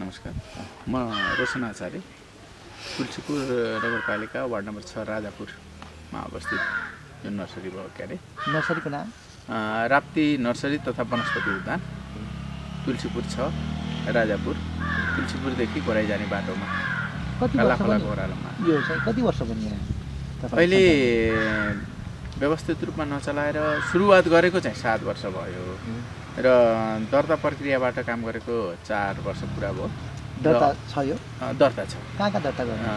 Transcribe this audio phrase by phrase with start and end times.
[0.00, 0.34] नमस्कार।
[0.90, 0.96] म
[1.38, 1.98] रोशन आचार्य
[2.98, 3.38] तुलसीपुर
[3.78, 6.62] नगरपालिका वार्ड नम्बर छ राजापुरमा अवस्थित।
[7.22, 8.16] जुन नर्सरी भयो के अरे
[8.54, 9.06] नर्सरीको नाम?
[9.94, 11.80] राप्ती नर्सरी तथा वनस्पति उद्यान।
[12.82, 13.36] तुलसीपुर छ
[14.18, 14.54] राजापुर।
[15.14, 16.66] तुलसीपुरदेखि गोराई जाने बाटोमा।
[17.38, 19.78] खोलाको ओह्रालोमा। यो चाहिँ कति वर्ष बन्यो
[20.58, 20.82] अहिले?
[22.42, 23.58] व्यवस्थित रूपमा नचलाएर
[23.94, 25.62] सुरुवात गरेको चाहिँ सात वर्ष भयो।
[26.34, 26.46] र
[27.12, 29.86] दर्ता प्रक्रियाबाट काम गरेको चार वर्ष पुरा भयो।
[30.42, 31.16] दर्ता छ यो?
[31.62, 32.88] दर्ता छ। कहाँ कहाँ दर्ता गर्नु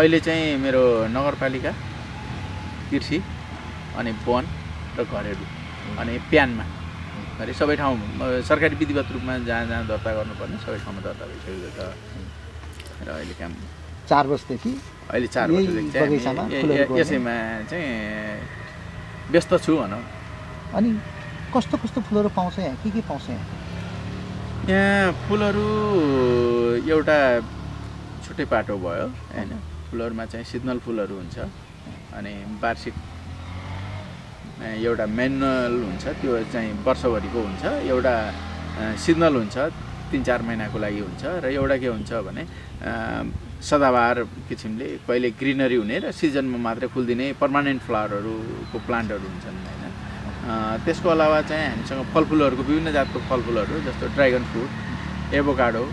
[0.00, 1.72] अहिले चाहिँ मेरो नगरपालिका
[2.90, 3.18] कृषि
[4.00, 4.44] अनि वन
[4.96, 5.46] र घरेलु
[6.00, 6.64] अनि प्यानमा।
[7.38, 7.96] गरी सबै ठाउँ
[8.48, 11.78] सरकारी विधिवत रूपमा जहाँ जहाँ दर्ता गर्नुपर्ने सबै ठाउँमा दर्ता भइसकेको छ।
[13.04, 13.52] र अहिले काम
[14.08, 14.72] चार वर्षदेखि
[15.12, 16.96] अहिले चार वर्षदेखि?
[16.96, 17.36] यसैमा
[17.68, 17.88] चाहिँ
[19.36, 20.02] व्यस्त छु भनौँ।
[20.74, 20.90] अनि
[21.54, 22.76] कस्तो कस्तो फुलहरू पाउँछ यहाँ?
[22.82, 23.44] के के पाउँछ यहाँ?
[24.68, 25.64] यहाँ फुलहरू
[26.92, 27.18] एउटा
[28.24, 29.50] छुट्टै पाटो भयो होइन?
[29.90, 31.38] फुलहरूमा चाहिँ सिजनल फुलहरू हुन्छ।
[32.18, 32.32] अनि
[32.62, 32.94] वार्षिक
[34.84, 38.14] एउटा मेनुअल हुन्छ। त्यो चाहिँ वर्षभरिको हुन्छ। एउटा
[39.04, 39.56] सिजनल हुन्छ।
[40.10, 42.42] तिन चार महिनाको लागि हुन्छ। र एउटा के हुन्छ भने
[42.78, 42.90] अ,
[43.58, 44.16] सदाबहार
[44.48, 49.87] किसिमले कहिले ग्रिनरी हुने र सिजनमा मात्रै फुलिदिने पर्मानेन्ट फ्लावरहरूको प्लान्टहरू हुन्छन् होइन?
[50.84, 55.84] त्यसको अलावा चाहिँ हामीसँग फलफुलहरूको विभिन्न जातको फलफुलहरू जस्तो ड्रागन फ्रुट एभोकाडो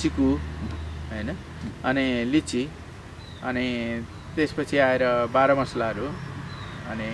[0.00, 0.28] चिकु
[1.10, 1.30] होइन?
[1.88, 2.62] अनि लिची
[3.48, 3.66] अनि
[4.36, 5.02] त्यसपछि आएर
[5.34, 6.06] बाह्र मसलाहरू
[6.90, 7.08] अनि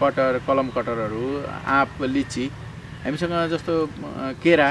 [0.00, 1.24] कटर कलम कटरहरू
[1.76, 2.46] आँप लिची
[3.04, 3.74] हामीसँग जस्तो
[4.42, 4.68] केरा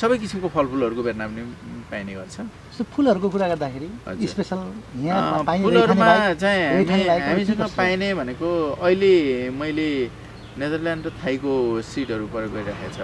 [0.00, 1.42] सबै किसिमको फलफुलहरूको बेर्ना पनि
[1.90, 2.36] पाइने गर्छ।
[2.80, 3.88] जस्तो फुलहरूको कुरा गर्दाखेरि।
[4.24, 4.58] स्पेसल
[5.04, 6.88] यहाँ फुलहरूमा चाहिँ
[7.28, 7.60] हामीसँग?
[7.76, 8.48] पाइने भनेको
[8.80, 9.88] अहिले मैले
[10.56, 11.52] नेदरल्यान्ड र थाईको
[11.84, 12.98] सिडहरू प्रयोग गरिराखेको छ।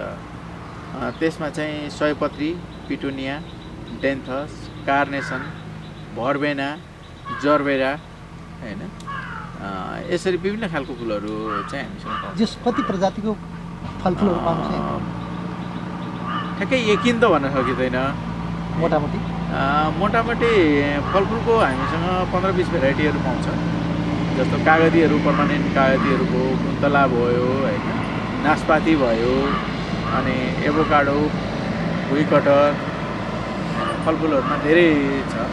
[1.21, 2.49] त्यसमा चाहिँ सयपत्री
[2.89, 3.35] पिटोनिया
[4.01, 4.51] डेन्थस
[4.89, 5.41] कार्नेसन
[6.17, 6.69] भर्बेना
[7.45, 7.91] जर्बेरा
[8.61, 8.81] होइन?
[10.09, 11.33] यसरी विभिन्न खालको फुलहरू
[11.69, 13.31] चाहिँ हामीसँग जस कति प्रजातिको
[14.01, 14.41] फलफुलहरू
[16.57, 17.97] ठ्याक्कै यकिन त भन्न सकिँदैन।
[18.81, 20.53] मोटामोटी। मोटामोटी
[21.11, 23.45] फलफुलको हामीसँग पन्ध्र बिस भेराइटीहरू पाउँछ।
[24.37, 27.85] जस्तो कागतीहरू पर्मानेन्ट कागतीहरूको कुन्तला भयो होइन
[28.43, 29.35] नासपाती भयो
[30.19, 30.35] अनि
[30.67, 31.17] एभोकाडो
[32.09, 32.75] भुइँ कटर
[34.03, 34.89] फलफुलहरूमा धेरै
[35.31, 35.47] छ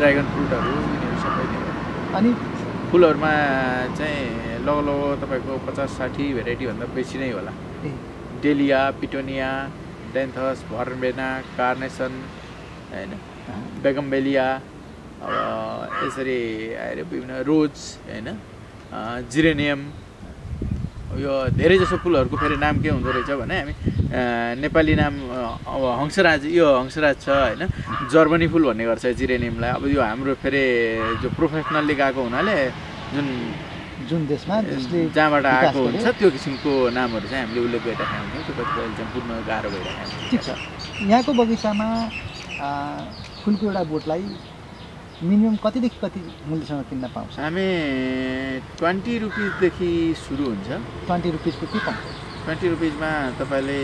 [0.00, 2.30] ड्रागन फ्रुटहरू यिनीहरू सबै हो। अनि
[2.90, 3.32] फुलहरूमा
[3.98, 7.52] चाहिँ लगभग तपाईँको पचास साठी भेराइटीभन्दा बेसी नै होला।
[8.42, 9.50] Dahlia petunia
[10.14, 12.12] dianthus verbena carnation
[12.92, 13.12] होइन
[13.82, 14.46] बेगमबेलिया
[15.24, 15.32] अब
[16.04, 16.38] यसरी
[16.84, 17.74] आएर विभिन्न रोज
[18.08, 18.28] होइन
[19.32, 19.80] जिरेनियम
[21.24, 23.74] यो धेरै जसो फुलहरूको फेरि नाम के हुँदो रहेछ भने हामी
[24.60, 25.14] नेपाली नाम
[25.72, 27.62] अब हंसराज यो हंसराज छ होइन?
[28.12, 30.64] जर्मनी फुल भन्ने गर्छ जिरेनियमलाई। अब यो हाम्रो फेरि
[31.22, 32.56] जो प्रोफेसनल्ली गएको हुनाले
[33.12, 33.26] जुन
[34.08, 34.56] जुन देशमा
[35.16, 39.68] जहाँबाट आएको। हुन्छ त्यो किसिमको नामहरू चाहिँ हामीले उल्लेख गरिराखेका हुन्छौँ। त्यो कतिपय बुझ्न गाह्रो
[39.72, 40.48] भइरहेको ठिक छ।
[41.08, 41.88] यहाँको बगैँचामा
[42.62, 44.24] फुलको एउटा बोटलाई
[45.22, 47.38] मिनिमम कतिदेखि कति मूल्यसँग किन्न पाउँछ?
[47.38, 47.66] हामी
[48.78, 50.68] ट्वेन्टी रुपिसदेखि सुरु हुन्छ।
[51.06, 52.02] ट्वेन्टी रुपिसको के पाउँछ
[52.44, 53.78] ट्वेन्टी रुपिसमा तपाईँले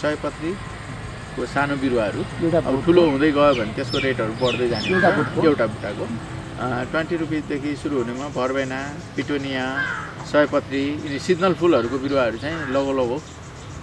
[0.00, 2.74] सयपत्रीको सानो बिरुवाहरू एउटा अब?
[2.84, 4.86] ठुलो हुँदै गयो भने त्यसको रेटहरू बढ्दै जान्छ
[5.44, 6.04] एउटा बुट्टाको।
[6.92, 8.80] ट्वेन्टी रुपिसदेखि सुरु हुनेमा भर्बेना
[9.16, 9.64] पिटोनिया
[10.32, 13.16] सयपत्री यिनी सिजनल फुलहरूको बिरुवाहरू चाहिँ लगो लगो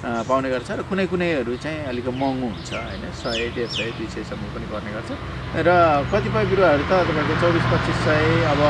[0.04, 3.04] पाउने गर्छ र कुनै कुनैहरू चाहिँ अलिक महँगो हुन्छ होइन?
[3.24, 5.10] सय डेढ सय दुई सयसम्म पनि पर्ने गर्छ।
[5.64, 5.70] र
[6.12, 8.62] कतिपय बिरुवाहरू त तपाईँको चौबिस पच्चिस सय अब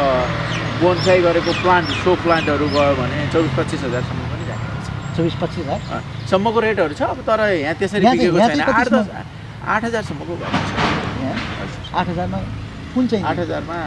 [0.81, 5.65] बोनसाई गरेको प्लान्ट सो प्लान्टहरू गयो भने चौबिस पच्चिस हजारसम्म पनि जाने गर्छ। चौबिस पच्चिस
[5.65, 5.79] हजार?
[6.29, 9.05] सम्मको रेटहरू छ अब तर यहाँ त्यसरी बिकेको छैन। आठ दस?
[9.73, 10.71] आठ हजारसम्मको भएको छ।
[11.97, 12.39] आठ हजारमा
[12.93, 13.77] कुन चाहिँ आठ हजारमा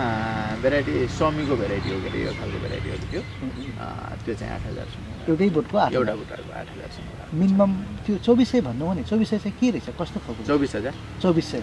[0.63, 4.35] भेराइटी स्वामीको भेराइटी हो के अरे यो खालको भेराइटीहरू थियो त्यो?
[4.35, 7.71] चाहिँ आठ हजारसम्म एउटै बोटको आठ एउटा हजार। बुट्टाको आठ हजारसम्म मिनिमम
[8.07, 9.89] त्यो चौबिस सय भन्नु हो नि चौबिस सय चाहिँ के रहेछ?
[10.01, 11.63] कस्तो खालको चौबिस हजार। चौबिस सय।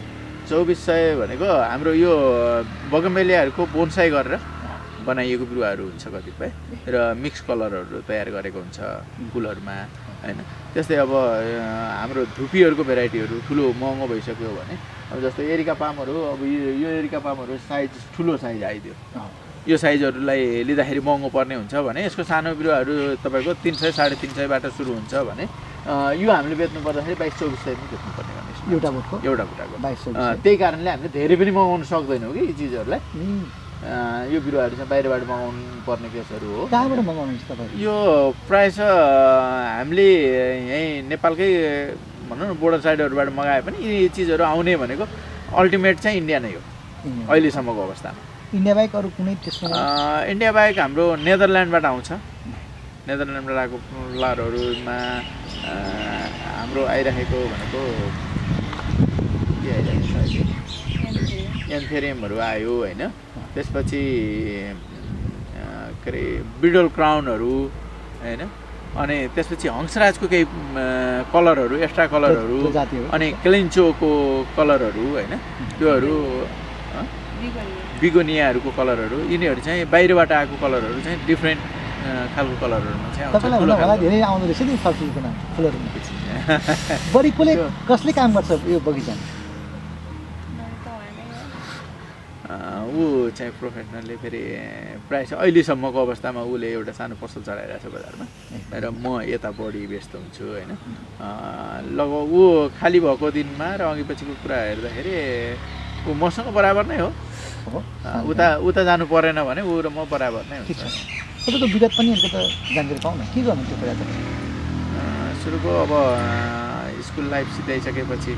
[0.50, 2.14] चौबिस सय भनेको हाम्रो यो
[2.92, 4.36] बगमेलियाहरूको बोनसाई गरेर
[5.08, 6.50] बनाइएको बिरुवाहरू हुन्छ कतिपय
[6.88, 8.80] र मिक्स कलरहरू तयार गरेको हुन्छ
[9.32, 9.76] फुलहरूमा
[10.24, 10.40] होइन।
[10.74, 14.76] त्यस्तै अब हाम्रो धुपीहरूको भेराइटीहरू ठुलो महँगो भइसक्यो भने
[15.12, 16.40] अब जस्तो एरिका पामहरू अब
[16.84, 18.96] यो एरिका पामहरू साइज ठुलो साइज आइदियो।
[19.64, 22.94] यो साइजहरूलाई लिँदाखेरि महँगो पर्ने हुन्छ भने यसको सानो बिरुवाहरू
[23.24, 25.44] तपाईँको तिन सय साढे तिन सयबाट सुरु हुन्छ भने
[26.20, 30.12] यो हामीले बेच्नु पर्दाखेरि बाइस चौबिस सयमै बेच्नुपर्ने गर्ने एउटा बोटको एउटा बुट्टाको सय।
[30.44, 33.02] त्यही कारणले हामीले धेरै पनि मगाउन सक्दैनौँ कि यी चिजहरूलाई।
[34.34, 37.96] यो बिरुवाहरू चाहिँ बाहिरबाट मगाउनु पर्ने केसहरू हो। कहाँबाट मगाउनुहुन्छ तपाईँहरू यो
[38.48, 40.08] प्रायः छ हामीले
[40.72, 41.50] यहीँ नेपालकै
[42.28, 45.06] भनौँ न बोर्डर साइडहरूबाट मगाए पनि यी चिजहरू आउने भनेको
[45.56, 46.62] अल्टिमेट चाहिँ इन्डिया नै हो।
[47.32, 52.10] अहिलेसम्मको अवस्थामा। इन्डिया बाहेक अरू कुनै त्यसमा अँ, इन्डिया बाहेक हाम्रो नेदरल्यान्डबाट आउँछ।
[53.10, 54.98] नेदरल्यान्डबाट आएको फुलरहरूमा
[55.70, 56.26] अँ,
[56.58, 57.82] हाम्रो आइराखेको भनेको
[59.62, 60.46] के आइरहेको छ अहिले?
[61.78, 63.02] एन्थेरियमहरू आयो होइन।
[63.54, 64.04] त्यसपछि
[66.04, 66.24] के अरे
[66.62, 67.54] बिडल क्राउनहरू
[68.24, 68.42] होइन।
[69.02, 70.46] अनि त्यसपछि हंसराजको केही
[71.34, 72.60] कलरहरू एक्स्ट्रा कलरहरू
[73.16, 74.12] अनि क्लिन्चोको
[74.58, 75.34] कलरहरू होइन।
[75.78, 76.16] त्योहरू
[78.04, 81.62] बिगोनियाहरूको कलरहरू यिनीहरू चाहिँ बाहिरबाट आएको कलरहरू चाहिँ डिफ्रेन्ट
[82.36, 85.34] खालको कलरहरूमा चाहिँ आउँछ। तपाईँलाई ठुलो हुन होला खालको। धेरै आउँदो रहेछ नि फलफुलको नाम
[85.56, 85.90] फुलहरूमा।
[87.14, 89.24] बढी कसले त्यो- कसले काम गर्छ यो बगैँचामा?
[92.44, 94.42] अँ, ऊ चाहिँ प्रोफेसनलले फेरि
[95.08, 98.26] प्रायः चाहिँ अहिलेसम्मको अवस्थामा उसले एउटा सानो पसल चढाइरहेको छ बजारमा।
[98.84, 100.72] र म यता बढी व्यस्त हुन्छु होइन।
[101.24, 102.44] अँ, लगभग ऊ
[102.78, 105.16] खाली भएको दिनमा र अघि पछिको कुरा हेर्दाखेरि
[106.04, 107.10] ऊ मसँग बराबर नै हो।
[108.32, 110.82] उता उता जानु परेन भने ऊ र म बराबर नै हुन्छ।
[111.46, 112.42] तपाईँको विगत पनि अलिकति
[112.76, 114.02] जानकारी पाउँ न के गर्नु त्यो कुरा त
[115.42, 115.92] सुरुको अब
[117.08, 118.32] स्कुल लाइफ सिधाइसकेपछि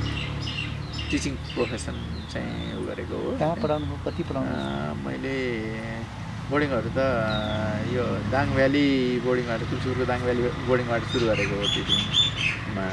[1.11, 1.95] टिचिङ प्रोफेसन
[2.31, 4.53] चाहिँ उ गरेको हो। कहाँ पढाउनु कति पढाउनु
[5.05, 5.35] मैले
[6.49, 6.99] बोर्डिङहरू त
[7.95, 8.85] यो दाङ भ्याली
[9.25, 12.85] बोर्डिङबाट तुलसीपुरको दाङ भ्याली बोर्डिङबाट सुरु गरेको हो टिचिङमा।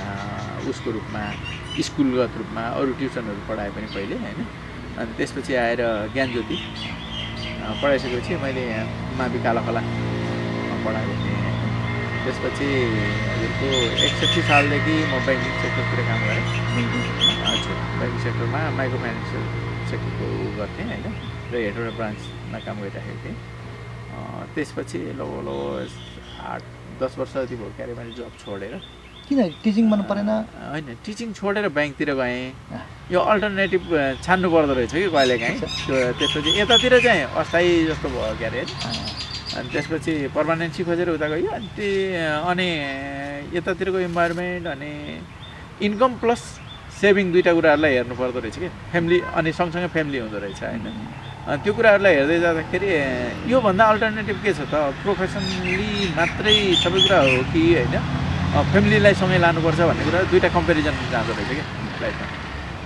[0.70, 1.22] उसको रूपमा
[1.86, 4.40] स्कुलगत रूपमा अरू ट्युसनहरू पढाएँ पनि पहिले होइन?
[5.00, 5.80] अनि त्यसपछि आएर
[6.14, 6.56] ज्ञानज्योति
[7.62, 8.86] अँ, पढाइसकेपछि मैले यहाँ
[9.18, 11.40] मावि कालाखोलामा पढाएको थिएँ।
[12.24, 12.68] त्यसपछि
[13.32, 13.68] हजुरको
[14.06, 16.44] एकसट्ठी सालदेखि म ब्याङ्किङ सेक्टरतिर काम गरेँ।
[17.50, 19.44] हजुर ब्याङ्किङ सेक्टरमा माइक्रो फाइनेन्सियल
[19.90, 20.26] सेक्टरको
[20.58, 21.04] गर्थेँ होइन
[21.52, 23.36] र हेडवटा ब्रान्चमा काम गरिराखेको थिएँ।
[24.54, 25.90] त्यसपछि लगभग लगभग
[26.52, 26.62] आठ
[27.00, 28.74] दस वर्ष जति भयो क्यारे मैले जब छोडेर
[29.28, 30.30] किन टिचिङ गर्नु परेन?
[30.72, 32.42] होइन टिचिङ छोडेर ब्याङ्कतिर गएँ।
[33.10, 33.82] यो अल्टरनेटिभ
[34.22, 38.60] छान्नु पर्दो रहेछ कि कहिलेकाहीँ त्यो त्यसपछि यतातिर चाहिँ अस्थायी जस्तो भयो क्यारे
[39.58, 41.90] अनि त्यसपछि पर्मानेन्सी खोजेर उता गयो। अनि त्यो
[42.50, 42.68] अनि
[43.58, 44.90] यतातिरको इन्भाइरोमेन्ट अनि
[45.86, 46.42] इन्कम प्लस
[47.02, 50.86] सेभिङ दुइटा कुराहरूलाई हेर्नु पर्दो रहेछ कि। फ्यामिली अनि सँगसँगै फ्यामिली हुँदो रहेछ होइन।
[51.50, 52.88] अनि त्यो कुराहरूलाई हेर्दै जाँदाखेरि
[53.52, 54.74] योभन्दा अल्टरनेटिभ के छ त?
[55.02, 57.94] प्रोफेसनली मात्रै सबै कुरा हो कि होइन?
[58.72, 61.64] फ्यामिलीलाई सँगै लानुपर्छ भन्ने कुरा दुइटा कम्पेरिजन जाँदो रहेछ कि
[62.00, 62.41] लाइफमा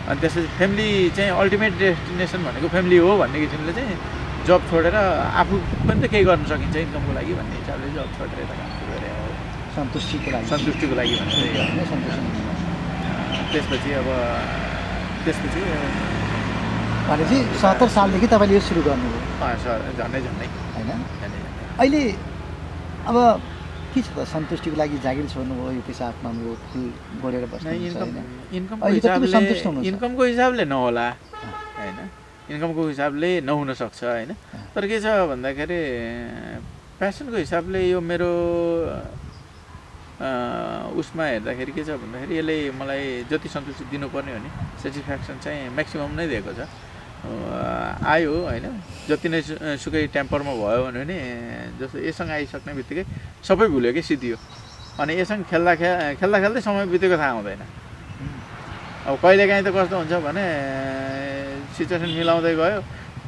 [0.07, 3.97] अनि त्यसपछि फ्यामिली चाहिँ अल्टिमेट डेस्टिनेसन भनेको फ्यामिली हो भन्ने किसिमले चाहिँ
[4.47, 4.97] जब छोडेर
[5.43, 5.55] आफू
[5.87, 9.11] पनि त केही गर्न सकिन्छ इन्कमको लागि भन्ने हिसाबले जब छोडेर यता काम सुरु गरेँ
[9.17, 9.31] अब
[9.77, 11.17] सन्तुष्टिको लागि। सन्तुष्टिको लागि
[13.53, 14.09] त्यसपछि अब
[15.25, 15.61] त्यसपछि
[17.09, 19.21] भनेपछि सत्तर सालदेखि तपाईँले यो सुरु गर्नुभयो।
[19.65, 20.91] सर झन्डै झन्डै। होइन?
[21.83, 22.03] अहिले
[23.11, 23.17] अब
[23.97, 24.29] के छ त?
[24.29, 26.85] सन्तुष्टिको लागि जागिर छोड्नुभयो यो पेसा अप्नाउनुभयो फुल
[27.25, 27.97] बढेर नै, बस्नुहुन्छ
[28.53, 31.07] इन्कम होइन। इन्कमको हिसाबले नहोला
[31.81, 31.99] होइन?
[32.53, 34.31] इन्कमको हिसाबले नहुन सक्छ होइन
[34.77, 35.81] तर के छ भन्दाखेरि
[37.01, 38.33] प्यासनको हिसाबले यो मेरो
[41.01, 44.51] उसमा हेर्दाखेरि के छ भन्दाखेरि यसले मलाई जति सन्तुष्टि दिनुपर्ने हो नि
[44.83, 46.69] सेटिस्फ्याक्सन चाहिँ म्याक्सिमम् नै दिएको छ।
[48.07, 48.67] आयो होइन।
[49.09, 49.41] जति नै
[49.79, 51.17] सुकै टेम्परमा भयो भने पनि
[51.81, 53.05] जस्तो यसँग आइसक्ने बित्तिकै
[53.47, 54.37] सबै भुल्यो कि सिद्धियो।
[55.01, 55.89] अनि यसँग खेल्दा खे
[56.21, 57.63] खेल्दा खेल्दै समय बितेको थाहा हुँदैन।
[59.07, 60.45] अब कहिलेकाहीँ त कस्तो हुन्छ भने
[61.77, 62.81] सिचुएसन मिलाउँदै गयो।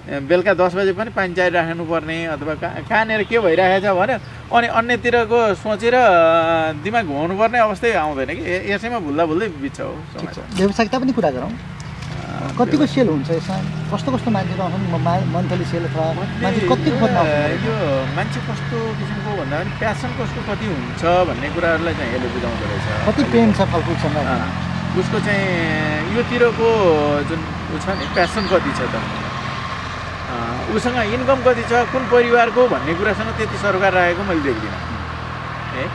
[0.09, 4.15] बेलुका दस बजे पनि पानी चाहिराख्नु पर्ने अथवा कहाँ कहाँनिर के भइरहेको छ भने
[4.49, 5.95] अनि अन्यतिरको सोचेर
[6.81, 9.93] दिमाग घुमाउनु पर्ने अवस्थै आउँदैन कि। यसैमा भुल्दा भुल्दै बित्छ हो
[10.57, 11.53] व्यवसायिकता पनि कुरा गरौँ।
[12.59, 13.57] कतिको सेल हुन्छ यसमा?
[13.91, 14.87] कस्तो कस्तो मान्छेहरू आउँछन्?
[15.35, 16.07] मन्थली सेल अथवा
[16.43, 17.75] मान्छे कति यो
[18.19, 22.87] मान्छे कस्तो किसिमको भन्दा पनि प्यासन कस्तो कति हुन्छ भन्ने कुराहरूलाई चाहिँ यसले बुझाउँदो रहेछ।
[23.07, 24.19] कति प्रेम छ फलफुलसँग?
[24.99, 26.69] उसको चाहिँ योतिरको
[27.31, 28.97] जुन ऊ छ नि प्यासन कति छ त?
[30.75, 31.73] उसँग इन्कम कति छ?
[31.95, 34.79] कुन परिवारको भन्ने कुरासँग त्यति सरकार राखेको मैले देख्दिनँ।
[35.79, 35.87] है?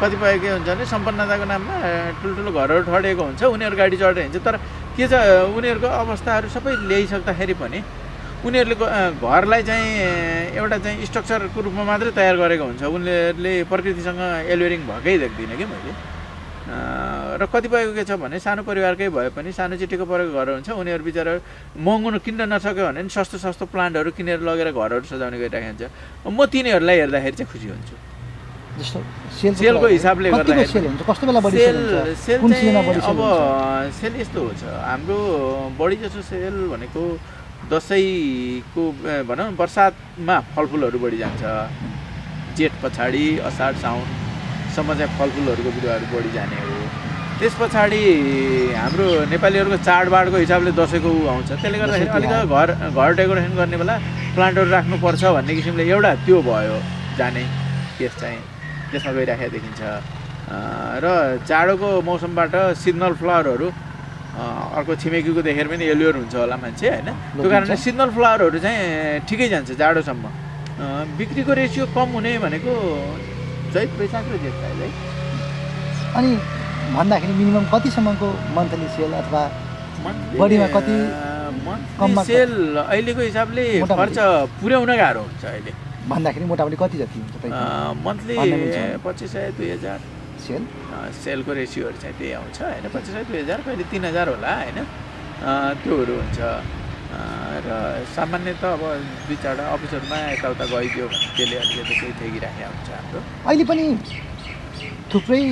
[0.00, 1.74] कतिपय के हुन्छ भने सम्पन्नताको नाममा
[2.20, 4.56] ठुल्ठुलो घरहरू ठडेको हुन्छ उनीहरू गाडी चढेर हिँड्छ तर
[4.96, 5.14] के छ
[5.56, 7.78] उनीहरूको अवस्थाहरू सबै ल्याइसक्दाखेरि पनि
[8.46, 8.76] उनीहरूले
[9.20, 15.56] घरलाई चाहिँ एउटा चाहिँ स्ट्रक्चरको रूपमा मात्रै तयार गरेको हुन्छ। उनीहरूले प्रकृतिसँग एलवेरिङ भएकै देख्दिनँ
[15.60, 15.92] कि मैले।
[17.40, 21.04] र कतिपयको के छ भने सानो परिवारकै भए पनि सानो चिटीको परेको घर हुन्छ। उनीहरू
[21.04, 21.32] बिचरा
[21.76, 25.82] महँगो किन्न नसक्यो भने पनि सस्तो सस्तो प्लान्टहरू किनेर लगेर घरहरू सजाउने गरिराखेको हुन्छ।
[26.32, 28.09] म तिनीहरूलाई हेर्दाखेरि चाहिँ खुसी हुन्छु।
[28.80, 29.00] जस्तो
[29.40, 31.02] सेल सेलको हिसाबले सेल हुन्छ?
[31.08, 31.78] कस्तो बेला बढी सेल
[32.24, 32.40] सेल
[33.10, 33.20] अब
[34.00, 35.18] सेल यस्तो हुन्छ। हाम्रो
[35.80, 37.02] बढी जसो सेल भनेको
[37.70, 38.82] दसैँको
[39.28, 41.42] भनौँ बर्सातमा फलफुलहरू बढी जान्छ।
[42.56, 46.78] जेठ पछाडि असार साउनसम्म चाहिँ फलफुलहरूको बिरुवाहरू बढी जाने हो।
[47.38, 48.00] त्यस पछाडि
[48.76, 53.94] हाम्रो नेपालीहरूको चाडबाडको हिसाबले दसैँको ऊ आउँछ। त्यसले गर्दाखेरि अलिक। घर घर डेकोरेसन गर्ने बेला
[54.34, 56.76] प्लान्टहरू राख्नुपर्छ भन्ने किसिमले एउटा त्यो भयो
[57.18, 57.42] जाने।
[57.98, 58.38] केस चाहिँ
[58.90, 59.80] त्यसमा गइराखेको देखिन्छ।
[61.04, 61.06] र
[61.48, 63.68] जाडोको मौसमबाट सिजनल फ्लावरहरू
[64.78, 67.08] अर्को छिमेकीको देखेर पनि एलियर हुन्छ होला मान्छे होइन?
[67.38, 70.24] त्यो कारणले। सिजनल फ्लावरहरू चाहिँ ठिकै जान्छ जाडोसम्म।
[71.18, 72.72] बिक्रीको रेसियो कम हुने भनेको
[73.74, 74.88] चैत वैशाख र जेठ है
[76.18, 76.30] अनि
[76.96, 79.42] भन्दाखेरि मिनिमम कतिसम्मको मन्थली सेल अथवा
[80.40, 80.96] बढीमा कति,
[82.26, 84.18] सेल अहिलेको हिसाबले। खर्च
[84.58, 85.72] पुर्याउन गाह्रो हुन्छ अहिले।
[86.08, 87.34] भन्दाखेरि मोटामोटी कति जति हुन्छ
[88.06, 88.34] मन्थली।
[89.04, 89.98] पच्चिस सय दुई हजार।
[90.40, 90.62] सेल?
[91.22, 92.84] सेलको रेसियोहरू चाहिँ त्यही आउँछ होइन?
[92.94, 94.78] पच्चिस सय दुई हजार कहिले तिन हजार होला होइन?
[95.82, 96.40] त्योहरू हुन्छ।
[97.66, 97.68] र
[98.16, 98.82] सामान्यत अब
[99.26, 103.84] दुई चारवटा अफिसहरूमा यताउता गइदियो भने त्यसले अलिकति केही ठेकिराखेको हुन्छ हाम्रो। अहिले पनि
[105.12, 105.42] थुप्रै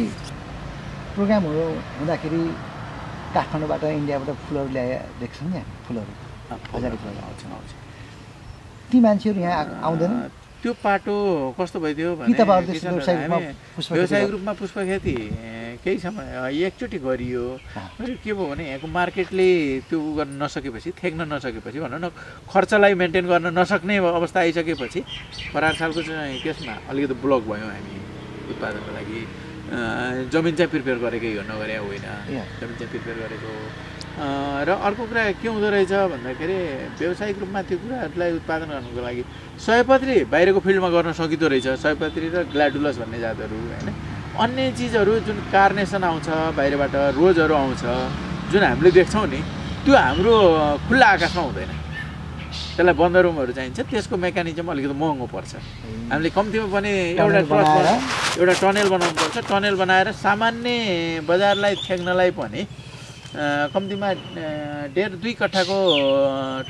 [1.15, 1.65] प्रोग्रामहरू
[1.99, 2.43] हुँदाखेरि
[3.35, 6.13] काठमाडौँबाट इन्डियाबाट फुलहरू ल्याए देख्छौँ नि हामी फुलहरू
[6.75, 7.71] हजारी फुलहरू। आउँछ आउँछ।
[8.91, 10.13] ती मान्छेहरू यहाँ आउँदैन।
[10.59, 11.15] त्यो पाटो
[11.55, 12.11] कस्तो भइदियो
[13.95, 15.15] व्यवसायिक रूपमा पुष्प खेती
[15.85, 16.27] केही समय
[16.67, 17.45] एकचोटि गरियो।
[18.03, 19.49] के भयो भने यहाँको मार्केटले
[19.87, 22.11] त्यो उ गर्न नसकेपछि थ्याक्न नसकेपछि भनौँ न
[22.51, 25.01] खर्चलाई मेन्टेन गर्न नसक्ने अवस्था आइसकेपछि
[25.55, 27.97] परार सालको चाहिँ केसमा अलिकति ब्लक भयो हामी
[28.51, 29.21] उत्पादनको लागि।
[30.33, 32.07] जमिन चाहिँ प्रिपेयर गरेकै हो नगरे होइन।
[32.59, 33.51] जमिन चाहिँ प्रिपेयर गरेको
[34.19, 36.59] र अर्को कुरा के हुँदो रहेछ भन्दाखेरि
[36.99, 39.23] व्यावसायिक रूपमा त्यो कुराहरूलाई उत्पादन गर्नुको लागि
[39.63, 43.89] सयपत्री बाहिरको फिल्डमा गर्न सकिँदो रहेछ। सयपत्री र ग्ल्याडुलस भन्ने जातहरू होइन?
[44.43, 47.83] अन्य चिजहरू जुन कार्नेसन आउँछ बाहिरबाट रोजहरू आउँछ
[48.51, 49.41] जुन हामीले देख्छौँ नि
[49.87, 50.35] त्यो हाम्रो
[50.89, 51.71] खुल्ला आकाशमा हुँदैन।
[52.75, 55.53] त्यसलाई बन्द रुमहरू चाहिन्छ। त्यसको मेकानिजम अलिकति महँगो पर्छ।
[56.11, 56.91] हामीले कम्तीमा पनि
[57.23, 57.87] एउटा बनाएर?
[58.41, 62.61] एउटा टनेल बनाउनु पर्छ टनेल बनाएर सामान्य बजारलाई थ्याक्नलाई पनि
[63.29, 64.09] कम्तीमा
[64.97, 65.77] डेढ दुई कट्ठाको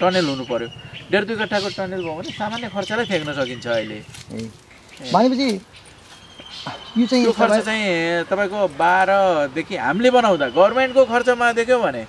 [0.00, 0.68] टनेल हुनु पर्यो।
[1.10, 3.98] डेढ दुई कट्ठाको टनेल भयो भने सामान्य खर्चलाई थ्याक्न सकिन्छ अहिले।
[5.14, 5.48] भनेपछि
[6.98, 12.02] यो चाहिँ त्यो खर्च चाहिँ तपाईँको बाह्रदेखि हामीले बनाउँदा गभर्मेन्टको खर्चमा देख्यो भने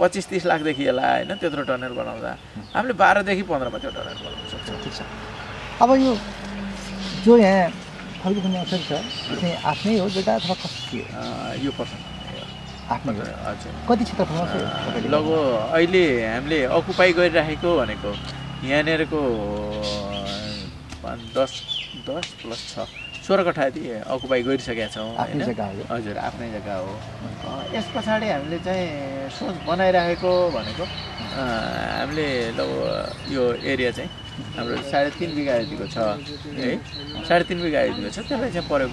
[0.00, 2.30] पच्चिस तिस लाखदेखि होला होइन त्यत्रो टनेल बनाउँदा।
[2.74, 5.00] हामीले बाह्रदेखि पन्ध्रमा त्यो टनेल बनाउन सक्छौँ। ठिक छ।
[5.84, 6.12] अब यो
[7.24, 7.68] जो यहाँ
[8.24, 8.90] फलको पनि अवसर छ
[9.28, 10.96] यो चाहिँ आफ्नै हो जग्गा अथवा कस्तो
[11.64, 11.92] यो पर्छ।
[12.90, 13.12] आफ्नै
[13.88, 15.08] कति क्षेत्रफलमा तपाईँले?
[15.14, 15.38] लगभग
[15.76, 18.10] अहिले हामीले अकुपाई गरिराखेको भनेको
[18.70, 19.20] यहाँनिरको
[21.36, 21.52] दस
[22.08, 22.76] दस प्लस छ।
[23.20, 25.40] सोह्र यति अकुपाई गरिसकेका छौँ होइन?
[25.90, 26.92] हजुर आफ्नै जग्गा हो।
[27.76, 30.84] यस पछाडि हामीले चाहिँ सोच बनाइराखेको भनेको
[31.30, 32.26] हामीले
[32.58, 34.10] लगभग यो एरिया चाहिँ
[34.56, 35.96] हाम्रो साढे तिन बिघा यतिको छ
[36.58, 36.74] है?
[37.28, 38.92] साढे तिन बिघा यतिको छ त्यसलाई चाहिँ प्रयोग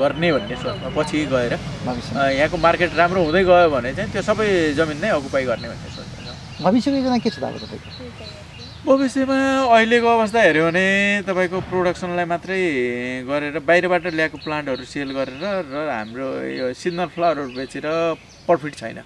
[0.00, 4.46] गर्ने भन्ने सोचमा पछि गएर यहाँको मार्केट राम्रो हुँदै गयो भने चाहिँ त्यो सबै
[4.78, 7.90] जमिन नै अकुपाई गर्ने भन्ने सोचमा छ। भविष्यको योजना के छ त अब तपाईँको
[8.84, 9.38] भविष्यमा
[9.74, 10.86] अहिलेको अवस्था हेऱ्यो भने
[11.24, 12.60] तपाईँको प्रोडक्सनलाई मात्रै
[13.28, 15.40] गरेर बाहिरबाट ल्याएको प्लान्टहरू सेल गरेर
[15.72, 17.86] र हाम्रो यो सिजनल फ्लावरहरू बेचेर
[18.44, 18.98] प्रफिट छैन।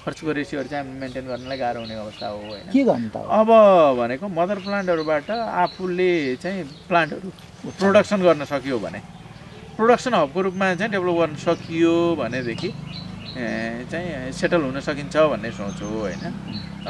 [0.00, 3.50] खर्चको रेसियोहरू चाहिँ हामी मेन्टेन गर्नलाई गाह्रो हुने अवस्था हो होइन। के गर्नु त अब?
[4.00, 6.10] भनेको मदर प्लान्टहरूबाट आफूले
[6.40, 7.28] चाहिँ प्लान्टहरू
[7.76, 9.00] प्रोडक्सन गर्न सकियो भने।
[9.76, 12.70] प्रोडक्सन हबको रूपमा चाहिँ डेभलप गर्न सकियो भनेदेखि
[13.92, 16.24] चाहिँ सेटल हुन सकिन्छ भन्ने सोच हो होइन?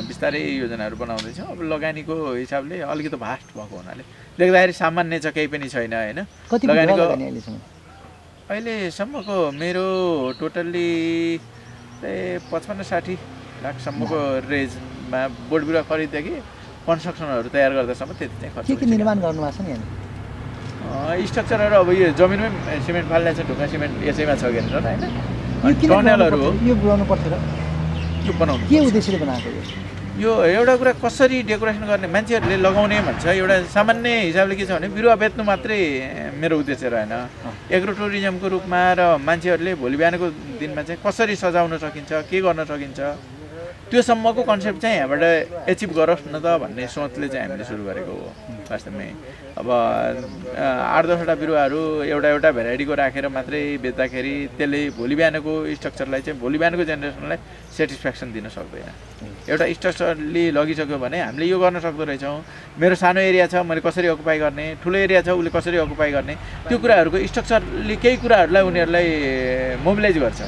[0.07, 2.14] बिस्तारै योजनाहरू बनाउँदैछौँ। अब लगानीको
[2.47, 4.02] हिसाबले अलिकति भास्ट भएको हुनाले
[4.38, 6.21] देख्दाखेरि सामान्य छ केही पनि छैन होइन?
[6.47, 7.59] लगानीको लगानी अहिलेसम्म?
[8.50, 9.87] अहिलेसम्मको मेरो
[10.38, 10.88] टोटल्ली
[12.52, 13.14] पचपन्न साठी
[13.66, 16.35] लाखसम्मको रेन्जमा बोट बिरुवा खरिददेखि
[16.87, 19.75] कन्स्ट्रक्सनहरू तयार गर्दासम्म त्यति चाहिँ खर्च के के। निर्माण गर्नुभएको छ नि
[21.31, 25.00] स्ट्रक्चरहरू अब यो जमिनमै सिमेन्ट फाल्दा चाहिँ ढुङ्गा सिमेन्ट यसैमा छ के होइन?
[25.83, 26.50] टनेलहरू। हो?
[26.69, 27.37] यो बनाउनु पर्थ्यो र?
[28.26, 29.62] यो बनाउनु के। उद्देश्यले बनाएको यो?
[30.16, 34.88] यो एउटा कुरा कसरी डेकोरेसन गर्ने मान्छेहरूले लगाउने भन्छ एउटा सामान्य हिसाबले के छ भने
[34.97, 35.78] बिरुवा बेच्नु मात्रै
[36.40, 37.12] मेरो उद्देश्य रहेन।
[37.76, 40.26] एग्रो टुरिज्मको रूपमा र मान्छेहरूले भोलि बिहानको
[40.61, 43.00] दिनमा चाहिँ कसरी सजाउन सकिन्छ के गर्न सकिन्छ?
[43.90, 45.23] त्योसम्मको कन्सेप्ट चाहिँ यहाँबाट
[45.71, 48.28] एचिभ गरोस् न त भन्ने सोचले चाहिँ हामीले सुरु गरेको हो
[48.66, 49.09] वास्तवमै।
[49.57, 56.40] अब आठ दसवटा बिरुवाहरू एउटा एउटा भेराइटीको राखेर मात्रै बेच्दाखेरि त्यसले भोलि बिहानको स्ट्रक्चरलाई चाहिँ
[56.43, 57.38] भोलि बिहानको जेनेरेसनलाई
[57.76, 58.90] सेटिस्फ्याक्सन दिन सक्दैन।
[59.55, 62.37] एउटा स्ट्रक्चरले लगिसक्यो भने हामीले यो गर्न सक्दो रहेछौँ।
[62.83, 64.66] मेरो सानो एरिया छ मैले कसरी अकुपाई गर्ने?
[64.83, 66.35] ठुलो एरिया छ उसले कसरी अकुपाई गर्ने?
[66.69, 69.07] त्यो कुराहरूको स्ट्रक्चरले केही कुराहरूलाई उनीहरूलाई
[69.87, 70.40] मोबिलाइज गर्छ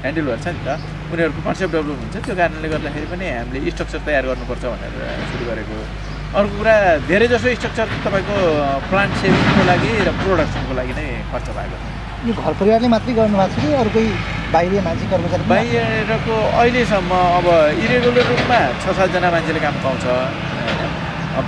[0.00, 4.24] ह्यान्डल गर्छ नि त। उनीहरूको कन्सेप्ट डेभलप हुन्छ। त्यो कारणले गर्दाखेरि पनि हामीले स्ट्रक्चर तयार
[4.30, 4.94] गर्नुपर्छ भनेर
[5.30, 5.76] सुरु गरेको
[6.38, 6.74] अर्को कुरा
[7.10, 8.36] धेरै जसो स्ट्रक्चर तपाईँको
[8.90, 11.84] प्लान्ट सेभिङको लागि र प्रोडक्सनको लागि नै खर्च भएको छ।
[12.26, 14.08] यो घर परिवारले मात्रै गर्नुभएको छ कि अरू कोही
[14.54, 17.46] बाहिरी मान्छे कर्मचारी बाहिरको अहिलेसम्म अब
[17.84, 20.04] इरेगुलर रूपमा छ सातजना मान्छेले काम पाउँछ।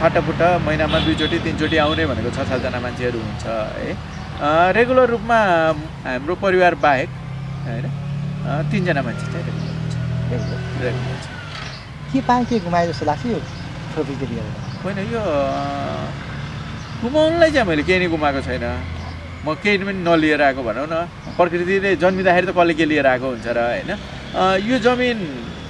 [0.00, 3.44] फाटाफुट्टा महिनामा दुईचोटि तिनचोटि आउने भनेको छ सातजना मान्छेहरू हुन्छ
[3.82, 3.90] है।
[4.78, 5.38] रेगुलर रूपमा
[6.06, 7.10] हाम्रो परिवार बाहेक
[7.66, 7.86] होइन
[8.70, 9.44] तिनजना मान्छे चाहिँ
[10.30, 10.92] रेगुलर
[12.12, 13.38] के पाएँ के गुमाए जस्तो लाग्छ यो
[14.82, 16.06] होइन यो अँ,
[17.02, 18.64] गुमाउनुलाई चाहिँ मैले केही नै गुमाएको छैन
[19.44, 20.94] म केही पनि नलिएर आएको भनौँ न
[21.36, 23.90] प्रकृतिले जन्मिँदाखेरि त कसले के लिएर आएको हुन्छ र होइन
[24.64, 25.18] यो जमिन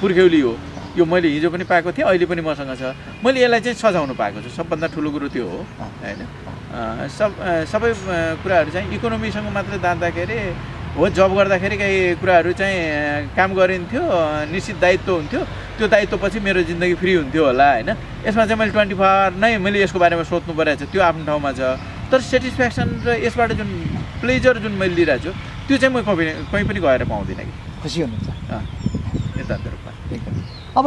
[0.00, 0.52] पुर्ख्यौली हो
[0.96, 4.38] यो मैले हिजो पनि पाएको थिएँ अहिले पनि मसँग छ मैले यसलाई चाहिँ सजाउनु पाएको
[4.44, 5.58] छु सबभन्दा ठुलो कुरो त्यो हो
[6.00, 6.20] होइन
[7.10, 7.30] सब
[7.66, 7.90] सबै
[8.42, 10.38] कुराहरू चाहिँ इकोनोमीसँग मात्रै दाँच्दाखेरि
[10.98, 14.02] हो जब गर्दाखेरि केही कुराहरू चाहिँ काम गरिन्थ्यो
[14.50, 15.40] निश्चित दायित्व हुन्थ्यो।
[15.78, 17.90] त्यो दायित्वपछि मेरो जिन्दगी फ्री हुन्थ्यो होला होइन?
[18.26, 21.22] यसमा चाहिँ मैले ट्वेन्टी फोर आवर नै मैले यसको बारेमा सोध्नु परेको छ त्यो आफ्नो
[21.22, 21.78] ठाउँमा छ।
[22.10, 23.70] तर सेटिस्फ्याक्सन र यसबाट जुन
[24.26, 25.30] प्लेजर जुन मैले लिइरहेको छु
[25.70, 28.28] त्यो चाहिँ म कहीँ कहीँ पनि गएर पाउँदिनँ कि। खुसी हुनुहुन्छ।
[29.38, 30.34] नितान्त रूपमा। एकदम
[30.82, 30.86] अब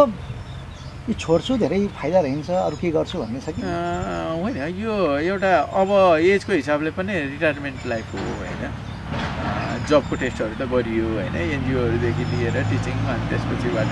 [1.08, 3.63] यो छोड्छु धेरै फाइदा रहन्छ अरू के गर्छु भन्ने छ कि?
[3.63, 5.89] होइन यो एउटा अब
[6.20, 8.90] एजको हिसाबले पनि रिटायरमेन्ट लाइफ हो होइन?
[9.91, 13.91] जबको टेस्टहरू त गरियो होइन एनजिओहरूदेखि लिएर टिचिङ अनि त्यसपछिबाट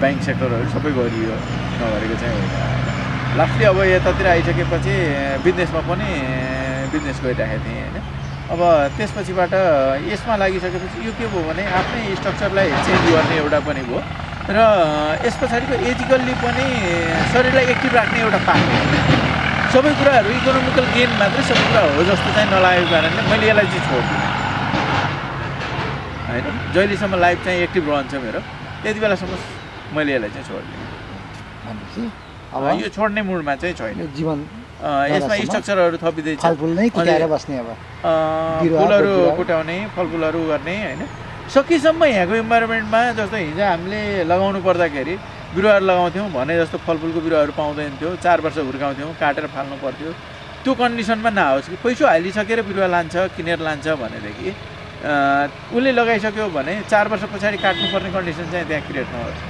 [0.00, 1.34] ब्याङ्क सेक्टरहरू सबै गरियो
[1.82, 4.94] नगरेको चाहिँ होइन। लास्टली अब यतातिर आइसकेपछि
[5.44, 6.08] बिजनेसमा पनि
[6.94, 7.96] बिजनेस गरिराखेको थिएँ होइन।
[8.52, 8.60] अब
[8.96, 9.54] त्यसपछिबाट
[10.12, 14.00] यसमा लागिसकेपछि यो के भयो भने आफ्नै स्ट्रक्चरलाई चेन्ज गर्ने एउटा पनि भयो
[14.56, 14.58] र
[15.24, 16.66] यस पछाडिको एजिकल्ली पनि
[17.32, 18.80] शरीरलाई एक्टिभ राख्ने एउटा पार्ट हो।
[19.72, 23.84] सबै कुराहरू इकोनोमिकल गेन मात्रै सबै कुरा हो जस्तो चाहिँ नलागेको कारणले मैले यसलाई चाहिँ
[23.88, 24.31] छोड्दिनँ।
[26.32, 26.46] होइन?
[26.74, 28.40] जहिलेसम्म लाइफ चाहिँ एक्टिभ रहन्छ मेरो
[28.82, 29.32] त्यति बेलासम्म
[29.96, 30.64] मैले यसलाई चाहिँ
[31.64, 32.02] भनेपछि?
[32.52, 34.38] अब यो छोड्ने मुडमा चाहिँ छैन। जीवन
[35.14, 36.40] यसमा स्ट्रक्चरहरू थपिँदैछ।
[37.32, 37.68] बस्ने अब।
[38.80, 41.02] फुलहरू। कुटाउने फलफुलहरू गर्ने होइन?
[41.54, 45.14] सकेसम्म यहाँको इन्भाइरोमेन्टमा जस्तो हिजो हामीले लगाउनु पर्दाखेरि
[45.54, 50.10] बिरुवाहरू लगाउँथ्यौँ भने जस्तो फलफुलको बिरुवाहरू पाउँदैन थियो। चार वर्ष हुर्काउँथ्यौँ काटेर फाल्नु पर्थ्यो।
[50.64, 54.50] त्यो कन्डिसनमा नहोस् कि पैसो हालिसकेर बिरुवा लान्छ किनेर लान्छ भनेदेखि
[55.02, 59.40] उसले लगाइसक्यो भने चार वर्ष पछाडि काट्नुपर्ने कन्डिसन चाहिँ त्यहाँ क्रिएट नहोस्।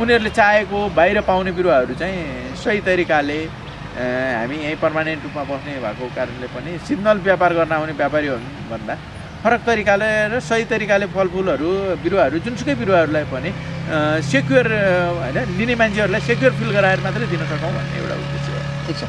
[0.00, 3.38] उनीहरूले चाहेको बाहिर पाउने बिरुवाहरू चाहिँ सही तरिकाले
[3.96, 8.28] हामी यहीँ पर्मानेन्ट रूपमा बस्ने भएको कारणले पनि सिजनल व्यापार गर्न आउने व्यापारी
[8.72, 8.94] भन्दा
[9.40, 11.70] फरक तरिकाले र सही तरिकाले फलफुलहरू
[12.04, 13.50] बिरुवाहरू जुनसुकै बिरुवाहरूलाई पनि
[14.28, 14.66] सेक्युर
[15.16, 19.02] होइन लिने मान्छेहरूलाई सेक्युर फिल गराएर मात्रै दिन सकौँ भन्ने एउटा उद्देश्य हो। ठिक छ।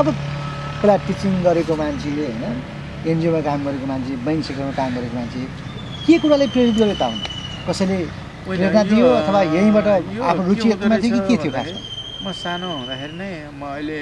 [0.00, 2.54] अब पहिला टिचिङ गरेको मान्छेले होइन
[3.00, 5.40] एनजिओमा काम गरेको मान्छे बैङ्क सेक्टरमा काम गरेको मान्छे
[6.06, 7.20] के कुराले प्रेरित गर्यो त हुन्
[7.68, 7.96] कसैले
[8.44, 9.86] प्रेरणा दियो अथवा यहीँबाट
[10.20, 11.80] आफ्नो रुचि थियो कि के थियो खासमा?
[12.20, 13.98] म सानो हुँदाखेरि नै म अहिले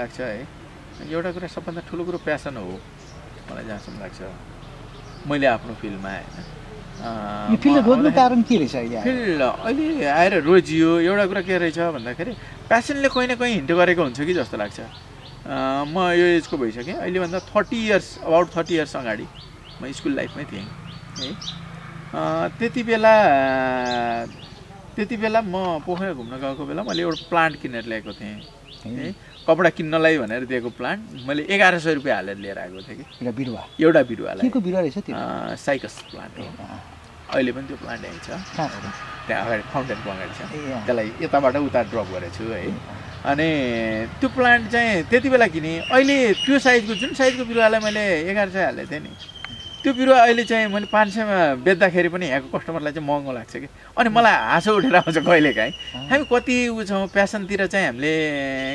[0.00, 0.40] लाग्छ है
[1.12, 2.72] एउटा कुरा सबभन्दा ठुलो कुरो प्यासन हो
[3.48, 4.20] मलाई जहाँसम्म लाग्छ।
[5.28, 9.04] मैले आफ्नो फिल्डमा होइन। फिल्ड रोज्नु कारण के रहेछ अहिले आएर?
[9.04, 12.32] फिल्ड अहिले आएर रोजियो एउटा कुरा के रहेछ भन्दाखेरि
[12.68, 14.78] प्यासनले कहीँ न कहीँ हिन्ट गरेको हुन्छ कि जस्तो लाग्छ।
[15.46, 19.26] म यो एजको भइसकेँ। अहिलेभन्दा thirty years about thirty years अगाडि
[19.82, 20.66] म स्कुल लाइफमै थिएँ।
[21.20, 21.30] है।
[22.58, 23.14] त्यति बेला
[24.96, 28.36] त्यति बेला म पोखरा घुम्न गएको बेला मैले एउटा प्लान्ट किनेर ल्याएको थिएँ।
[28.84, 29.14] है।
[29.46, 33.32] कपडा किन्नलाई भनेर दिएको प्लान्ट। मैले एघार सय रुपियाँ हालेर लिएर आएको थिएँ कि। एउटा
[33.38, 35.16] बिरुवा। एउटा बिरुवालाई। बिरुवा रहेछ त्यो?
[35.56, 36.44] साइकस प्लान्ट हो।
[37.32, 38.28] अहिले पनि त्यो प्लान्ट छ?
[39.28, 40.40] त्यहाँ अगाडि फाउन्टेनको अगाडि छ।
[40.84, 42.60] त्यसलाई यताबाट उता ड्रप गरेको छु है
[43.26, 43.48] अनि
[44.20, 48.64] त्यो प्लान्ट चाहिँ त्यति बेला किनेँ। अहिले त्यो साइजको जुन साइजको बिरुवालाई मैले एघार सय
[48.64, 49.10] हालेको थिएँ नि
[49.82, 53.68] त्यो बिरुवा अहिले चाहिँ मैले पाँच सयमा बेच्दाखेरि पनि यहाँको कस्टमरलाई चाहिँ महँगो लाग्छ कि।
[53.98, 55.72] अनि मलाई हाँसो उठेर आउँछ कहिलेकाहीँ
[56.10, 58.12] हामी कति उ छौँ प्यासनतिर चाहिँ हामीले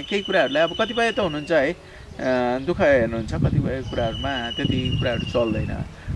[0.10, 5.72] केही कुराहरूलाई अब कतिपय त हुनुहुन्छ है दुःख हेर्नुहुन्छ कतिपय कुराहरूमा त्यति कुराहरू चल्दैन।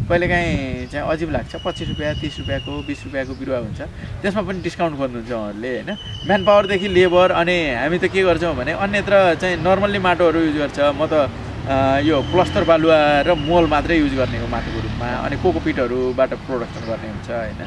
[0.08, 3.80] कहिलेकाहीँ चाहिँ अजिब लाग्छ। पच्चिस रुपियाँ तिस रुपियाँको बिस रुपियाँको बिरुवा हुन्छ।
[4.24, 5.89] त्यसमा पनि डिस्काउन्ट गर्नुहुन्छ उहाँहरूले होइन?
[6.28, 10.80] म्यान पावरदेखि लेबर अनि हामी त के गर्छौँ भने अन्यत्र चाहिँ नर्मल्ली माटोहरू युज गर्छ।
[10.96, 11.28] म त
[12.08, 17.08] यो प्लस्तर बालुवा र मोल मात्रै युज गर्ने हो माटोको रूपमा। अनि कोकोपिटहरूबाट प्रोडक्सन गर्ने
[17.12, 17.62] हुन्छ होइन?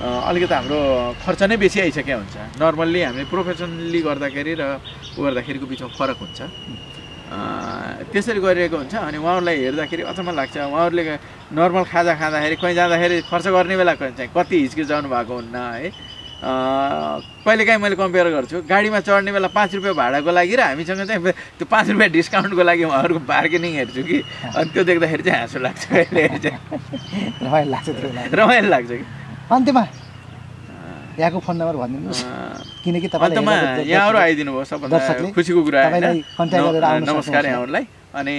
[0.00, 0.78] अलिकति हाम्रो
[1.26, 4.62] खर्च नै बेसी आइसकेको हुन्छ। नर्मल्ली हामीले प्रोफेसनली गर्दाखेरि र
[5.18, 6.38] उ गर्दाखेरिको बिचमा फरक हुन्छ।
[7.30, 11.02] त्यसरी गरिरहेको हुन्छ अनि उहाँहरूलाई हेर्दाखेरि अचम्म लाग्छ। उहाँहरूले
[11.54, 15.90] नर्मल खाजा खाँदाखेरि कहीँ जाँदाखेरि खर्च गर्ने बेला चाहिँ कति हिचकिचाउनु भएको हुन्न है?
[16.40, 21.66] कहिलेकाहीँ मैले कम्पेयर गर्छु गाडीमा चढ्ने बेला पाँच रुपियाँ भाडाको लागि र हामीसँग चाहिँ त्यो
[21.70, 24.18] पाँच रुपियाँ डिस्काउन्टको लागि उहाँहरूको बार्गेनिङ हेर्छु कि।
[24.56, 26.58] अनि त्यो देख्दाखेरि चाहिँ हाँसो लाग्छ कहिले चाहिँ
[27.44, 27.88] रमाइलो लाग्छ
[28.34, 29.04] रमाइलो लाग्छ कि।
[29.54, 29.84] अन्त्यमा
[31.20, 32.22] यहाँको फोन नम्बर भनिदिनुहोस्
[32.84, 33.08] किनकि
[33.92, 35.80] यहाँहरू आइदिनु भयो सबभन्दा खुसीको कुरा
[37.04, 37.84] नमस्कार। यहाँहरूलाई।
[38.16, 38.34] अनि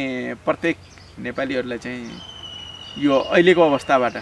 [0.46, 0.78] प्रत्येक
[1.22, 2.02] नेपालीहरूलाई चाहिँ
[3.06, 4.16] यो अहिलेको अवस्थाबाट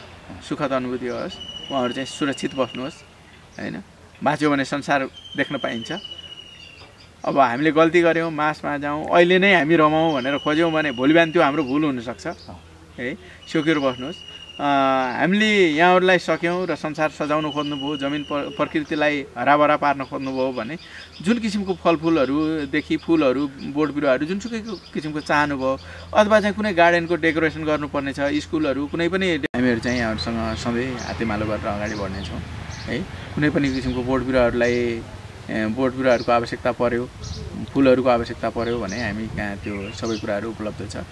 [0.43, 1.35] सुखद अनुभूति होस्
[1.71, 2.97] उहाँहरू चाहिँ सुरक्षित बस्नुहोस्
[3.59, 3.75] होइन?
[4.23, 4.99] बाँच्यो भने संसार
[5.39, 5.91] देख्न पाइन्छ।
[7.23, 11.31] अब हामीले गल्ती गऱ्यौँ मासमा जाउँ अहिले नै हामी रमाउँ भनेर खोज्यौँ भने भोलि बिहान
[11.31, 12.25] त्यो हाम्रो भुल हुनसक्छ।
[12.99, 13.15] है
[13.47, 14.17] सोकेर बस्नुहोस्।
[14.59, 18.23] हामीले यहाँहरूलाई सक्यौँ र संसार सजाउन खोज्नुभयो जमिन
[18.59, 20.75] प्रकृतिलाई हराभरा पार्न खोज्नुभयो भने
[21.23, 24.59] जुन किसिमको फलफुलहरूदेखि फुलहरू बोट बिरुवाहरू जुनसुकै
[24.93, 25.71] किसिमको चाहनुभयो
[26.11, 31.45] अथवा चाहिँ कुनै गार्डनको डेकोरेसन गर्नुपर्ने छ स्कुलहरू कुनै पनि हामीहरू चाहिँ यहाँहरूसँग सधैँ हातेमालो
[31.47, 32.39] गरेर अगाडि बढ्नेछौँ
[32.87, 32.99] है।
[33.35, 34.75] कुनै पनि किसिमको बोट बिरुवाहरूलाई
[35.71, 37.07] बोट बिरुवाहरूको आवश्यकता पऱ्यो
[37.71, 41.07] फुलहरूको आवश्यकता पऱ्यो भने हामी कहाँ त्यो सबै कुराहरू उपलब्ध छ।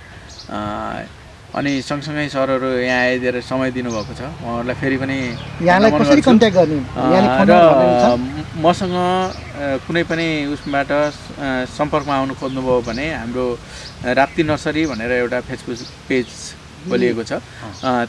[1.56, 5.18] अनि सँगसँगै सरहरू यहाँ आइदिएर समय दिनुभएको छ। उहाँहरूलाई फेरि पनि
[7.48, 7.54] र?
[8.60, 8.96] मसँग
[9.88, 10.92] कुनै पनि उसबाट
[11.72, 13.46] सम्पर्कमा आउनु खोज्नुभयो भने हाम्रो
[14.20, 15.80] राप्ती नर्सरी भनेर एउटा फेसबुक
[16.12, 16.28] पेज
[16.92, 17.40] खोलिएको छ।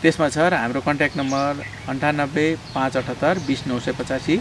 [0.03, 1.51] त्यसमा छ र हाम्रो कन्ट्याक्ट नम्बर
[1.95, 4.37] अन्ठानब्बे पाँच अठहत्तर बिस नौ सय पचासी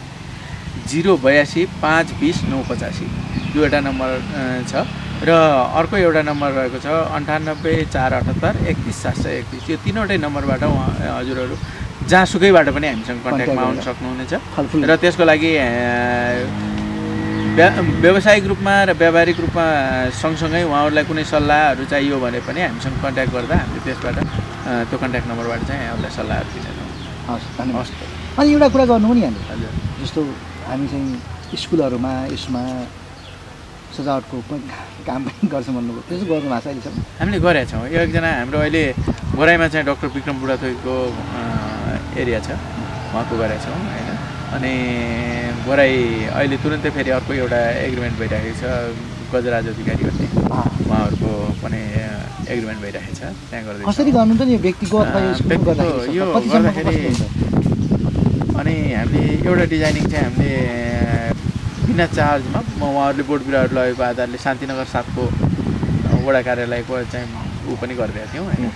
[0.89, 3.05] जिरो बयासी पाँच बिस नौ पचासी।
[3.53, 4.10] दुईवटा नम्बर
[4.67, 4.73] छ।
[5.17, 5.30] र
[5.80, 10.63] अर्को एउटा नम्बर रहेको छ अन्ठानब्बे चार अठहत्तर एकतिस सात सय एकतिस। यो तिनवटै नम्बरबाट
[10.63, 11.56] उहाँ हजुरहरू
[12.06, 14.34] जहाँसुकैबाट पनि हामीसँग कन्ट्याक्टमा आउन। सक्नुहुनेछ।
[14.89, 15.51] र त्यसको लागि
[17.58, 19.65] व्यावसायिक रूपमा र व्यावहारिक रूपमा
[20.21, 24.17] सँगसँगै उहाँहरूलाई कुनै सल्लाहहरू चाहियो भने पनि हामीसँग कन्ट्याक्ट गर्दा हामीले त्यसबाट
[24.89, 26.88] त्यो कन्ट्याक्ट नम्बरबाट चाहिँ यहाँहरूलाई सल्लाहहरू दिनेछौँ
[27.27, 27.89] हस् धन्यवाद।
[28.38, 30.21] अनि एउटा कुरा गर्नु हो नि यहाँले हजुर। जस्तो
[30.69, 32.62] हामी चाहिँ स्कुलहरूमा यसमा
[33.95, 34.65] सजावटको पनि
[35.08, 38.58] काम पनि गर्छौँ भन्नुभयो। त्यसो गर्नु भएको छ अहिलेसम्म। हामीले गरेका छौँ। यो एकजना हाम्रो
[38.65, 38.84] अहिले
[39.38, 40.95] गोराइमा चाहिँ डक्टर विक्रम बुढाथोकीको
[41.38, 41.41] अ,
[42.21, 42.47] एरिया छ।
[43.13, 44.10] उहाँको गरेका छौँ होइन।
[44.56, 44.73] अनि
[45.67, 45.95] गोराई
[46.38, 48.63] अहिले तुरन्तै फेरि अर्को एउटा एग्रिमेन्ट भइरहेको छ
[49.34, 51.32] गजराज अधिकारी भन्ने। उहाँहरूको
[51.63, 51.82] पनि
[52.54, 55.19] एग्रिमेन्ट भइरहेको छ। त्यहाँ गर्दैछौँ। कसरी गर्नुहुन्छ नि यो व्यक्तिको अथवा
[56.17, 56.97] यो गर्दाखेरि
[58.58, 60.52] अनि हामीले एउटा डिजाइनिङ चाहिँ हामीले
[61.88, 67.28] बिना चार्जमा म उहाँहरूले बोट बिरुवाहरू लगेको आधारले शान्तिनगर सातको अ, वडा कार्यालयको चाहिँ
[67.71, 68.71] ऊ पनि गरिरहेको थियौँ होइन।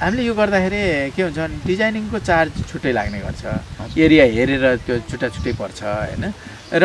[0.00, 0.80] हामीले यो गर्दाखेरि
[1.12, 3.44] के हुन्छ भने डिजाइनिङको चार्ज छुट्टै लाग्ने गर्छ।
[4.00, 6.24] एरिया हेरेर त्यो छुट्टा छुट्टै पर्छ होइन।
[6.72, 6.84] र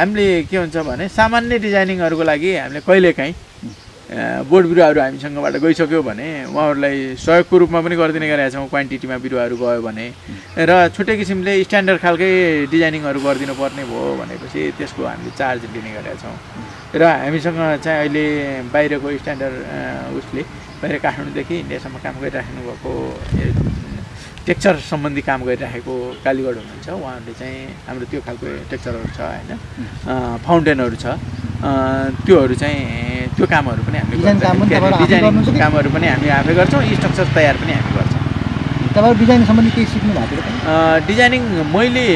[0.00, 3.34] हामीले के हुन्छ भने सामान्य डिजाइनिङहरूको लागि हामीले कहिलेकाहीँ
[4.06, 9.82] बोट बिरुवाहरू हामीसँगबाट गइसक्यो भने उहाँहरूलाई सहयोगको रूपमा पनि गरिदिने गरेका छौँ। क्वान्टिटीमा बिरुवाहरू गयो
[9.82, 10.06] भने।
[10.54, 12.30] र छुट्टै किसिमले स्ट्यान्डर्ड खालकै
[12.70, 16.36] डिजाइनिङहरू गरिदिनु पर्ने भयो भनेपछि त्यसको हामीले चार्ज लिने गरेका छौँ।
[16.94, 18.24] र हामीसँग चाहिँ अहिले
[18.70, 19.56] बाहिरको स्ट्यान्डर्ड
[20.18, 20.42] उसले
[20.80, 22.92] बाहिर काठमाडौँदेखि इन्डियासम्म काम गरिराख्नु भएको
[24.46, 27.58] टेक्चर सम्बन्धी काम गरिराखेको कालीगढ हुनुहुन्छ। उहाँहरूले चाहिँ
[27.90, 29.50] हाम्रो त्यो खालको टेक्चरहरू छ होइन?
[30.46, 31.06] फाउन्टेनहरू छ।
[32.26, 32.78] त्योहरू चाहिँ
[33.36, 35.58] त्यो कामहरू पनि आफै डिजाइनिङ?
[35.62, 38.22] कामहरू पनि हामी आफै गर्छौँ स्ट्रक्चर तयार पनि हामी गर्छौँ।
[38.96, 40.42] तपाईँहरू डिजाइन सम्बन्धी केही सिक्नु भएको
[41.08, 41.42] डिजाइनिङ
[41.74, 42.06] मैले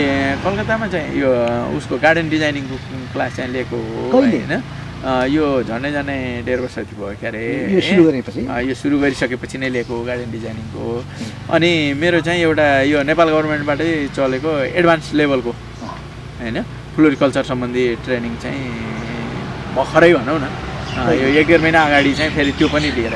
[0.45, 1.31] कलकत्तामा चाहिँ यो
[1.77, 2.77] उसको गार्डन डिजाइनिङको
[3.13, 4.09] क्लास चाहिँ लिएको हो?
[4.15, 4.53] होइन?
[5.35, 7.43] यो झन्डै झन्डै डेढ वर्ष भयो के अरे।
[7.75, 10.83] यो सुरु गरिसकेपछि नै लिएको हो गार्डन डिजाइनिङको
[11.57, 15.53] अनि मेरो चाहिँ एउटा यो नेपाल गभर्मेन्टबाटै चलेको एडभान्स लेभलको
[16.41, 16.57] होइन?
[16.95, 18.65] फ्लोरिकल्चर सम्बन्धी ट्रेनिङ चाहिँ
[19.77, 20.47] भर्खरै भनौँ न।
[21.21, 23.15] यो एक डेढ महिना अगाडि चाहिँ फेरि त्यो पनि लिएर?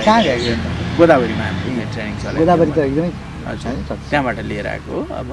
[0.99, 3.11] गोदावरीमा हामीले ट्रेनिङ चलाएको गोदावरी त एकदमै।
[4.11, 5.29] त्यहाँबाट लिएर आएको हो। अब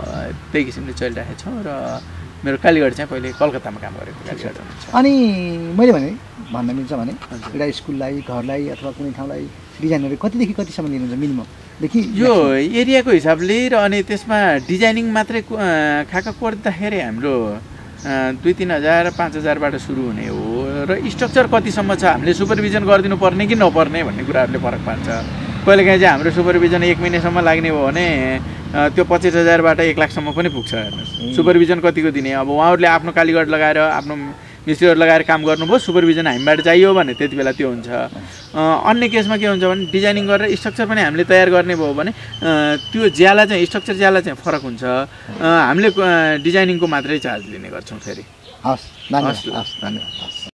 [0.52, 1.70] त्यही किसिमले चलिरहेको छौँ र
[2.42, 4.58] मेरो कालीगढ चाहिँ पहिले कलकत्तामा काम गरेको कालीगढ
[4.98, 5.14] अनि
[5.78, 6.10] मैले भने
[6.52, 7.14] भन्न मिल्छ भने।
[7.54, 9.44] एउटा स्कुललाई घरलाई अथवा कुनै ठाउँलाई
[9.82, 12.34] डिजाइनहरू कतिदेखि कतिसम्म लिनुहुन्छ मिनिममदेखि यो
[12.82, 15.42] एरियाको हिसाबले र अनि त्यसमा डिजाइनिङ मात्रै
[16.12, 17.36] खाका कोर्दाखेरि हाम्रो
[18.42, 23.18] दुई तिन हजार पाँच हजारबाट सुरु हुने हो। र स्ट्रक्चर कतिसम्म छ हामीले सुपरभिजन गरिदिनु
[23.18, 25.08] पर्ने कि नपर्ने भन्ने कुराहरूले फरक पार्छ।
[25.66, 28.06] कहिलेकाहीँ चाहिँ हाम्रो सुपरभिजन एक महिनासम्म लाग्ने हो भने
[28.96, 32.32] त्यो पच्चिस हजारबाट एक लाखसम्म पनि पुग्छ हेर्नुहोस्। सुपरभिजन कतिको दिने?
[32.42, 34.16] अब उहाँहरूले आफ्नो कालीगढ लगाएर आफ्नो
[34.62, 37.90] मिस्त्रीहरू लगाएर काम गर्नुभयो सुपरभिजन हामीबाट चाहियो भने त्यति बेला त्यो हुन्छ।
[38.54, 42.12] अन्य केसमा के हुन्छ भने डिजाइनिङ गरेर स्ट्रक्चर पनि हामीले तयार गर्ने भयो भने
[42.94, 44.84] त्यो ज्याला चाहिँ स्ट्रक्चर ज्याला चाहिँ फरक हुन्छ।
[45.42, 45.90] हामीले
[46.46, 48.24] डिजाइनिङको मात्रै चार्ज लिने गर्छौँ फेरि।
[48.66, 50.51] हस् धन्यवाद हस्। हस् धन्यवाद हस्।